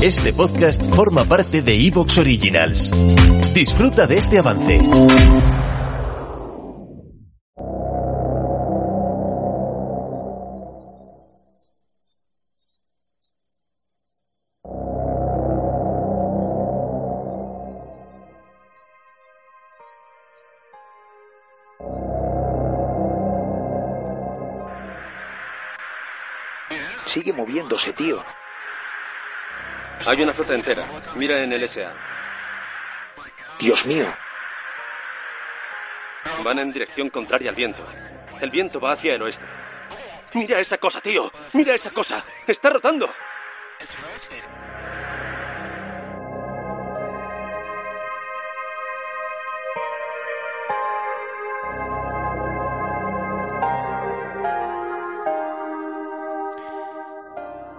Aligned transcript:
Este 0.00 0.32
podcast 0.32 0.94
forma 0.94 1.24
parte 1.24 1.60
de 1.60 1.74
Evox 1.74 2.18
Originals. 2.18 2.92
Disfruta 3.52 4.06
de 4.06 4.16
este 4.16 4.38
avance. 4.38 4.80
Sigue 27.08 27.32
moviéndose, 27.32 27.92
tío. 27.94 28.22
Hay 30.06 30.22
una 30.22 30.32
flota 30.32 30.54
entera. 30.54 30.86
Mira 31.16 31.42
en 31.42 31.52
el 31.52 31.68
SA. 31.68 31.92
Dios 33.58 33.84
mío. 33.86 34.06
Van 36.44 36.58
en 36.58 36.72
dirección 36.72 37.10
contraria 37.10 37.50
al 37.50 37.56
viento. 37.56 37.84
El 38.40 38.50
viento 38.50 38.80
va 38.80 38.92
hacia 38.92 39.14
el 39.14 39.22
oeste. 39.22 39.44
Mira 40.34 40.60
esa 40.60 40.78
cosa, 40.78 41.00
tío. 41.00 41.30
Mira 41.52 41.74
esa 41.74 41.90
cosa. 41.90 42.24
Está 42.46 42.70
rotando. 42.70 43.08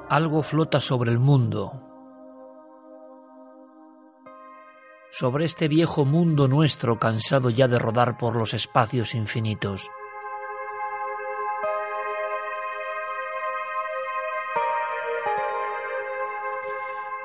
Algo 0.10 0.42
flota 0.42 0.82
sobre 0.82 1.12
el 1.12 1.20
mundo. 1.20 1.89
Sobre 5.20 5.44
este 5.44 5.68
viejo 5.68 6.06
mundo 6.06 6.48
nuestro 6.48 6.98
cansado 6.98 7.50
ya 7.50 7.68
de 7.68 7.78
rodar 7.78 8.18
por 8.18 8.38
los 8.38 8.54
espacios 8.54 9.14
infinitos. 9.14 9.92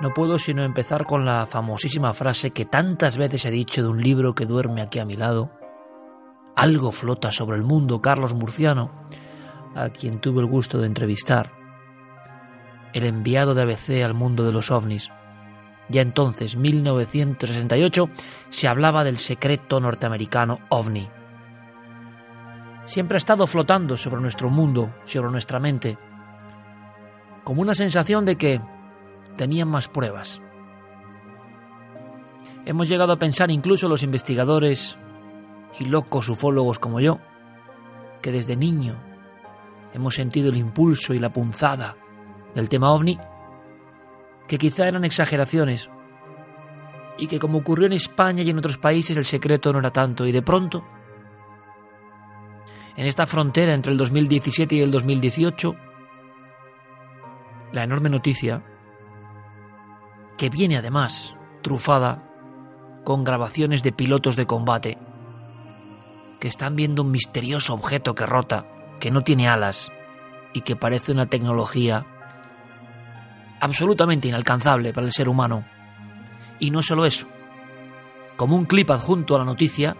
No 0.01 0.13
puedo 0.13 0.41
sino 0.41 0.65
empezar 0.65 1.07
con 1.07 1.25
la 1.25 1.47
famosísima 1.47 2.13
frase 2.15 2.51
que 2.51 2.65
tantas 2.65 3.17
veces 3.17 3.45
he 3.45 3.53
dicho 3.53 3.81
de 3.81 3.89
un 3.91 4.03
libro 4.03 4.35
que 4.35 4.45
duerme 4.45 4.83
aquí 4.83 4.99
a 4.99 5.05
mi 5.05 5.15
lado. 5.15 5.53
Algo 6.57 6.91
flota 6.91 7.31
sobre 7.31 7.59
el 7.59 7.63
mundo, 7.63 8.03
Carlos 8.03 8.35
Murciano, 8.35 8.91
a 9.77 9.91
quien 9.91 10.21
tuve 10.21 10.41
el 10.41 10.49
gusto 10.49 10.81
de 10.81 10.89
entrevistar 10.89 11.53
el 12.93 13.05
enviado 13.05 13.55
de 13.55 13.63
ABC 13.63 14.03
al 14.05 14.15
mundo 14.15 14.45
de 14.45 14.53
los 14.53 14.73
ovnis. 14.73 15.13
Ya 15.89 16.01
entonces, 16.01 16.57
1968, 16.57 18.09
se 18.49 18.69
hablaba 18.69 19.05
del 19.05 19.19
secreto 19.19 19.81
norteamericano 19.81 20.61
ovni. 20.71 21.09
Siempre 22.85 23.17
ha 23.17 23.19
estado 23.19 23.47
flotando 23.47 23.97
sobre 23.97 24.21
nuestro 24.21 24.51
mundo, 24.51 24.95
sobre 25.05 25.31
nuestra 25.31 25.59
mente, 25.61 25.99
como 27.45 27.63
una 27.63 27.75
sensación 27.75 28.25
de 28.25 28.37
que 28.37 28.61
tenían 29.37 29.69
más 29.69 29.89
pruebas. 29.89 30.41
Hemos 32.67 32.89
llegado 32.89 33.13
a 33.13 33.19
pensar 33.19 33.51
incluso 33.51 33.89
los 33.89 34.03
investigadores 34.03 34.97
y 35.79 35.85
locos 35.85 36.29
ufólogos 36.29 36.79
como 36.79 37.01
yo, 37.01 37.19
que 38.23 38.33
desde 38.33 38.57
niño 38.57 38.97
hemos 39.93 40.15
sentido 40.15 40.51
el 40.51 40.57
impulso 40.57 41.13
y 41.13 41.19
la 41.19 41.33
punzada 41.33 41.97
del 42.55 42.69
tema 42.69 42.93
ovni, 42.93 43.19
que 44.47 44.59
quizá 44.59 44.89
eran 44.89 45.05
exageraciones 45.05 45.91
y 47.19 47.27
que 47.27 47.39
como 47.39 47.59
ocurrió 47.59 47.87
en 47.87 47.93
España 47.93 48.43
y 48.43 48.51
en 48.51 48.59
otros 48.59 48.79
países 48.79 49.17
el 49.17 49.25
secreto 49.25 49.73
no 49.73 49.79
era 49.79 49.93
tanto 49.93 50.27
y 50.27 50.33
de 50.33 50.43
pronto, 50.43 50.85
en 52.97 53.07
esta 53.07 53.27
frontera 53.27 53.75
entre 53.75 53.93
el 53.93 53.99
2017 53.99 54.75
y 54.77 54.81
el 54.81 54.91
2018, 54.91 55.75
la 57.73 57.83
enorme 57.83 58.09
noticia, 58.09 58.63
que 60.37 60.49
viene 60.49 60.77
además 60.77 61.35
trufada 61.63 62.31
con 63.05 63.25
grabaciones 63.25 63.83
de 63.83 63.93
pilotos 63.93 64.37
de 64.37 64.47
combate, 64.47 64.99
que 66.41 66.49
están 66.49 66.77
viendo 66.77 67.03
un 67.03 67.11
misterioso 67.11 67.75
objeto 67.75 68.15
que 68.15 68.27
rota, 68.27 68.67
que 69.01 69.11
no 69.11 69.23
tiene 69.23 69.49
alas 69.49 69.91
y 70.53 70.61
que 70.61 70.77
parece 70.77 71.13
una 71.13 71.27
tecnología 71.27 72.07
absolutamente 73.65 74.29
inalcanzable 74.29 74.93
para 74.93 75.07
el 75.07 75.13
ser 75.15 75.27
humano. 75.27 75.65
Y 76.61 76.71
no 76.71 76.83
solo 76.83 77.07
eso. 77.07 77.27
Como 78.37 78.57
un 78.57 78.67
clip 78.67 78.91
adjunto 78.91 79.35
a 79.35 79.39
la 79.39 79.47
noticia, 79.47 79.97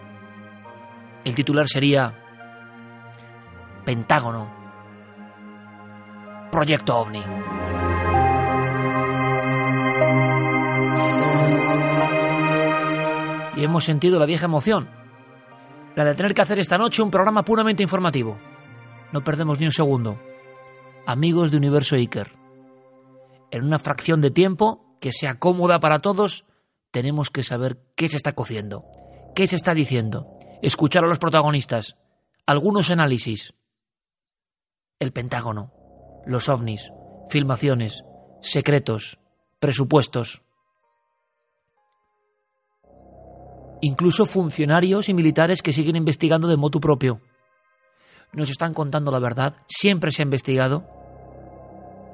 el 1.23 1.33
titular 1.33 1.67
sería 1.67 2.13
Pentágono. 3.83 4.53
Proyecto 6.51 6.95
OVNI. 6.95 7.23
Y 13.57 13.63
hemos 13.63 13.83
sentido 13.83 14.19
la 14.19 14.27
vieja 14.27 14.45
emoción, 14.45 14.87
la 15.95 16.05
de 16.05 16.13
tener 16.13 16.35
que 16.35 16.41
hacer 16.43 16.59
esta 16.59 16.77
noche 16.77 17.01
un 17.01 17.09
programa 17.09 17.43
puramente 17.43 17.81
informativo. 17.81 18.37
No 19.11 19.23
perdemos 19.23 19.59
ni 19.59 19.65
un 19.65 19.71
segundo. 19.71 20.19
Amigos 21.07 21.49
de 21.49 21.57
Universo 21.57 21.95
Iker, 21.95 22.44
en 23.55 23.63
una 23.63 23.79
fracción 23.79 24.21
de 24.21 24.31
tiempo 24.31 24.97
que 24.99 25.13
sea 25.13 25.39
cómoda 25.39 25.79
para 25.79 25.99
todos, 25.99 26.45
tenemos 26.91 27.29
que 27.29 27.43
saber 27.43 27.79
qué 27.95 28.07
se 28.09 28.17
está 28.17 28.33
cociendo, 28.33 28.85
qué 29.33 29.47
se 29.47 29.55
está 29.55 29.73
diciendo, 29.73 30.27
escuchar 30.61 31.05
a 31.05 31.07
los 31.07 31.19
protagonistas, 31.19 31.95
algunos 32.45 32.91
análisis. 32.91 33.53
El 34.99 35.11
Pentágono, 35.13 35.71
los 36.25 36.49
ovnis, 36.49 36.91
filmaciones, 37.29 38.03
secretos, 38.41 39.19
presupuestos. 39.59 40.41
Incluso 43.81 44.25
funcionarios 44.25 45.07
y 45.07 45.13
militares 45.13 45.61
que 45.61 45.73
siguen 45.73 45.95
investigando 45.95 46.47
de 46.47 46.57
motu 46.57 46.79
propio. 46.79 47.21
Nos 48.33 48.49
están 48.49 48.73
contando 48.73 49.11
la 49.11 49.19
verdad, 49.19 49.55
siempre 49.67 50.11
se 50.11 50.21
ha 50.21 50.23
investigado, 50.23 50.94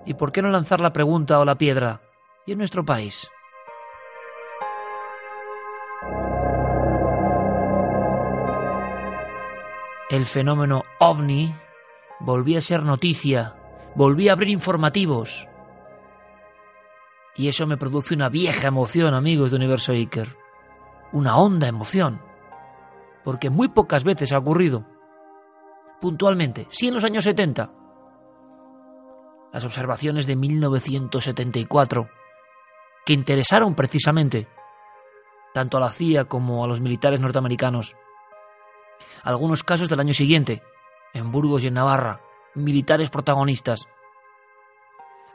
¿Y 0.06 0.16
por 0.16 0.32
qué 0.32 0.42
no 0.42 0.50
lanzar 0.50 0.82
la 0.82 0.94
pregunta 0.94 1.40
o 1.40 1.46
la 1.46 1.56
piedra? 1.56 2.02
¿Y 2.46 2.54
en 2.54 2.58
nuestro 2.58 2.84
país? 2.84 3.30
El 10.10 10.26
fenómeno 10.26 10.84
ovni 11.00 11.56
volvía 12.20 12.58
a 12.58 12.62
ser 12.62 12.84
noticia, 12.84 13.56
volvía 13.96 14.32
a 14.32 14.34
abrir 14.34 14.50
informativos. 14.50 15.48
Y 17.36 17.48
eso 17.48 17.66
me 17.66 17.78
produce 17.78 18.14
una 18.14 18.28
vieja 18.28 18.68
emoción, 18.68 19.14
amigos 19.14 19.52
de 19.52 19.58
Universo 19.58 19.94
Iker. 19.94 20.36
Una 21.14 21.38
honda 21.38 21.68
emoción. 21.68 22.22
Porque 23.24 23.50
muy 23.50 23.70
pocas 23.70 24.04
veces 24.04 24.34
ha 24.34 24.40
ocurrido. 24.40 24.86
Puntualmente, 26.02 26.68
sí 26.70 26.88
en 26.88 26.96
los 26.96 27.04
años 27.04 27.24
70, 27.24 27.72
las 29.54 29.64
observaciones 29.64 30.28
de 30.28 30.36
1974, 30.36 32.10
que 33.06 33.14
interesaron 33.14 33.76
precisamente 33.76 34.48
tanto 35.54 35.78
a 35.78 35.82
la 35.82 35.90
CIA 35.90 36.26
como 36.26 36.64
a 36.64 36.68
los 36.68 36.82
militares 36.82 37.20
norteamericanos. 37.20 37.96
Algunos 39.24 39.64
casos 39.64 39.90
del 39.90 40.00
año 40.00 40.14
siguiente, 40.14 40.62
en 41.14 41.32
Burgos 41.32 41.64
y 41.64 41.68
en 41.68 41.74
Navarra, 41.74 42.22
militares 42.56 43.10
protagonistas. 43.10 43.82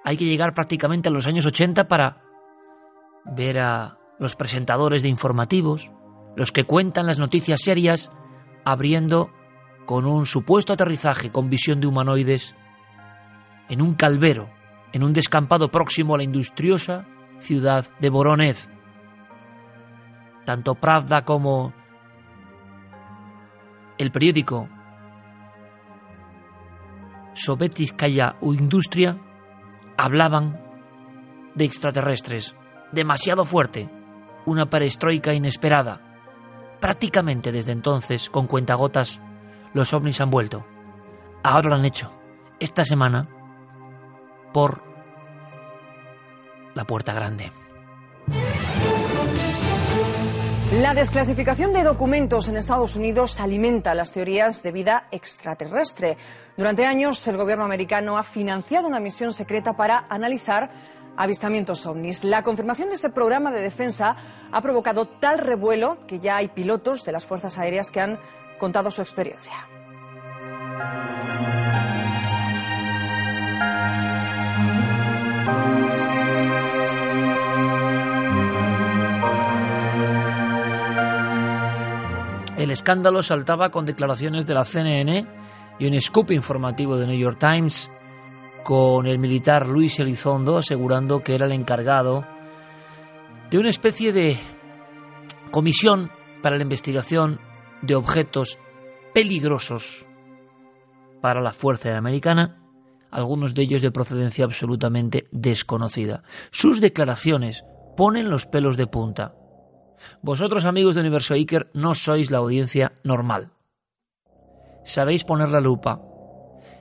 Hay 0.04 0.16
que 0.16 0.25
llegar 0.25 0.54
prácticamente 0.54 1.09
a 1.09 1.12
los 1.12 1.27
años 1.27 1.47
80 1.47 1.89
para 1.89 2.22
ver 3.24 3.59
a 3.59 3.98
los 4.19 4.36
presentadores 4.36 5.03
de 5.03 5.09
informativos, 5.09 5.91
los 6.36 6.53
que 6.53 6.65
cuentan 6.65 7.07
las 7.07 7.19
noticias 7.19 7.60
serias, 7.62 8.10
abriendo 8.65 9.30
con 9.84 10.07
un 10.07 10.27
supuesto 10.27 10.72
aterrizaje 10.72 11.30
con 11.30 11.51
visión 11.51 11.80
de 11.80 11.86
humanoides 11.86 12.54
en 13.68 13.83
un 13.83 13.95
calvero, 13.95 14.48
en 14.92 15.03
un 15.03 15.13
descampado 15.13 15.71
próximo 15.71 16.15
a 16.15 16.18
la 16.18 16.24
industriosa 16.24 17.07
ciudad 17.39 17.86
de 18.01 18.10
Voronezh. 18.10 18.68
Tanto 20.45 20.74
Pravda 20.74 21.24
como 21.24 21.72
el 23.98 24.10
periódico 24.10 24.68
Sovetiskaya 27.33 28.36
o 28.41 28.54
Industria 28.54 29.18
hablaban 29.97 30.60
de 31.54 31.65
extraterrestres, 31.65 32.54
demasiado 32.92 33.45
fuerte, 33.45 33.91
una 34.47 34.66
perestroika 34.71 35.34
inesperada. 35.34 36.01
Prácticamente 36.80 37.53
desde 37.53 37.72
entonces, 37.72 38.30
con 38.30 38.47
cuentagotas, 38.47 39.21
los 39.74 39.92
ovnis 39.92 40.21
han 40.21 40.30
vuelto. 40.30 40.65
Ahora 41.42 41.71
lo 41.71 41.77
han 41.77 41.84
hecho. 41.84 42.12
Esta 42.60 42.84
semana 42.84 43.28
por 44.56 44.80
la 46.72 46.86
puerta 46.86 47.12
grande. 47.12 47.53
La 50.80 50.94
desclasificación 50.94 51.74
de 51.74 51.82
documentos 51.82 52.48
en 52.48 52.56
Estados 52.56 52.97
Unidos 52.97 53.38
alimenta 53.38 53.94
las 53.94 54.12
teorías 54.12 54.62
de 54.62 54.72
vida 54.72 55.08
extraterrestre. 55.10 56.16
Durante 56.56 56.86
años, 56.86 57.28
el 57.28 57.36
gobierno 57.36 57.66
americano 57.66 58.16
ha 58.16 58.22
financiado 58.22 58.88
una 58.88 58.98
misión 58.98 59.30
secreta 59.34 59.74
para 59.74 60.06
analizar 60.08 60.70
avistamientos 61.18 61.84
ovnis. 61.84 62.24
La 62.24 62.42
confirmación 62.42 62.88
de 62.88 62.94
este 62.94 63.10
programa 63.10 63.52
de 63.52 63.60
defensa 63.60 64.16
ha 64.50 64.60
provocado 64.62 65.04
tal 65.04 65.36
revuelo 65.36 65.98
que 66.06 66.18
ya 66.18 66.36
hay 66.36 66.48
pilotos 66.48 67.04
de 67.04 67.12
las 67.12 67.26
fuerzas 67.26 67.59
aéreas 67.59 67.91
que 67.91 68.00
han 68.00 68.18
contado 68.59 68.91
su 68.91 69.02
experiencia. 69.02 69.75
El 82.56 82.70
escándalo 82.70 83.22
saltaba 83.22 83.70
con 83.70 83.84
declaraciones 83.84 84.47
de 84.47 84.54
la 84.54 84.64
CNN 84.64 85.26
y 85.78 85.86
un 85.86 86.00
scoop 86.00 86.30
informativo 86.30 86.97
de 86.97 87.06
New 87.06 87.18
York 87.18 87.38
Times 87.38 87.91
con 88.64 89.06
el 89.06 89.18
militar 89.18 89.68
Luis 89.68 90.00
Elizondo 90.00 90.56
asegurando 90.56 91.22
que 91.22 91.34
era 91.34 91.47
el 91.47 91.53
encargado 91.53 92.24
de 93.50 93.58
una 93.58 93.68
especie 93.68 94.12
de 94.12 94.38
comisión 95.50 96.10
para 96.42 96.56
la 96.56 96.62
investigación 96.62 97.38
de 97.82 97.94
objetos 97.94 98.59
peligrosos 99.12 100.06
para 101.20 101.41
la 101.41 101.52
Fuerza 101.52 101.97
Americana, 101.97 102.59
algunos 103.10 103.54
de 103.54 103.62
ellos 103.62 103.82
de 103.82 103.91
procedencia 103.91 104.44
absolutamente 104.44 105.28
desconocida. 105.30 106.22
Sus 106.50 106.80
declaraciones 106.80 107.64
ponen 107.97 108.30
los 108.30 108.47
pelos 108.47 108.76
de 108.76 108.86
punta. 108.86 109.34
Vosotros, 110.22 110.65
amigos 110.65 110.95
de 110.95 111.03
Universo 111.03 111.34
Iker, 111.34 111.71
no 111.75 111.95
sois 111.95 112.31
la 112.31 112.39
audiencia 112.39 112.93
normal. 113.04 113.51
Sabéis 114.84 115.25
poner 115.25 115.51
la 115.51 115.60
lupa. 115.60 116.01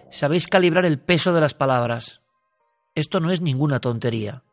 Sabéis 0.09 0.47
calibrar 0.47 0.85
el 0.85 0.99
peso 0.99 1.33
de 1.33 1.41
las 1.41 1.53
palabras. 1.53 2.21
Esto 2.93 3.19
no 3.19 3.31
es 3.31 3.41
ninguna 3.41 3.79
tontería. 3.79 4.43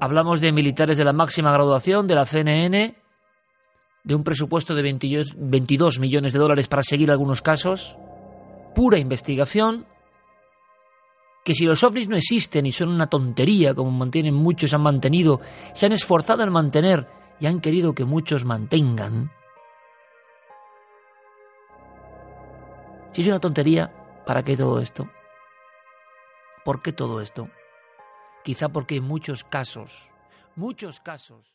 Hablamos 0.00 0.40
de 0.40 0.52
militares 0.52 0.96
de 0.96 1.04
la 1.04 1.12
máxima 1.12 1.52
graduación 1.52 2.06
de 2.06 2.14
la 2.14 2.26
CNN, 2.26 2.94
de 4.04 4.14
un 4.14 4.22
presupuesto 4.22 4.74
de 4.74 4.82
22 4.82 5.98
millones 5.98 6.32
de 6.32 6.38
dólares 6.38 6.68
para 6.68 6.82
seguir 6.82 7.10
algunos 7.10 7.42
casos, 7.42 7.96
pura 8.74 8.98
investigación, 8.98 9.86
que 11.44 11.54
si 11.54 11.64
los 11.64 11.82
ovnis 11.84 12.08
no 12.08 12.16
existen 12.16 12.66
y 12.66 12.72
son 12.72 12.88
una 12.88 13.08
tontería, 13.08 13.74
como 13.74 13.90
mantienen 13.90 14.34
muchos, 14.34 14.72
han 14.72 14.80
mantenido, 14.80 15.40
se 15.74 15.86
han 15.86 15.92
esforzado 15.92 16.42
en 16.42 16.52
mantener 16.52 17.06
y 17.40 17.46
han 17.46 17.60
querido 17.60 17.94
que 17.94 18.04
muchos 18.04 18.44
mantengan. 18.44 19.30
Si 23.12 23.22
es 23.22 23.28
una 23.28 23.40
tontería, 23.40 23.92
¿para 24.26 24.42
qué 24.42 24.56
todo 24.56 24.80
esto? 24.80 25.08
¿Por 26.64 26.82
qué 26.82 26.92
todo 26.92 27.20
esto? 27.20 27.48
Quizá 28.42 28.68
porque 28.68 28.96
en 28.96 29.04
muchos 29.04 29.44
casos, 29.44 30.10
muchos 30.56 31.00
casos... 31.00 31.54